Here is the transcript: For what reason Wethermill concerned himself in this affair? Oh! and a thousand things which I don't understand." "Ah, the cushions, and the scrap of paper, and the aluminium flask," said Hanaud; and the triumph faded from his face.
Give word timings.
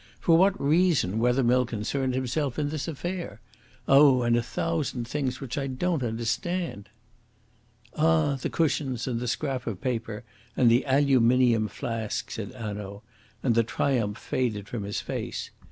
For 0.19 0.35
what 0.35 0.59
reason 0.59 1.19
Wethermill 1.19 1.67
concerned 1.67 2.15
himself 2.15 2.57
in 2.57 2.69
this 2.69 2.87
affair? 2.87 3.39
Oh! 3.87 4.23
and 4.23 4.35
a 4.35 4.41
thousand 4.41 5.07
things 5.07 5.39
which 5.39 5.59
I 5.59 5.67
don't 5.67 6.01
understand." 6.01 6.89
"Ah, 7.95 8.33
the 8.33 8.49
cushions, 8.49 9.05
and 9.07 9.19
the 9.19 9.27
scrap 9.27 9.67
of 9.67 9.79
paper, 9.79 10.23
and 10.57 10.71
the 10.71 10.85
aluminium 10.87 11.67
flask," 11.67 12.31
said 12.31 12.51
Hanaud; 12.55 13.03
and 13.43 13.53
the 13.53 13.61
triumph 13.61 14.17
faded 14.17 14.67
from 14.67 14.85
his 14.85 15.01
face. 15.01 15.51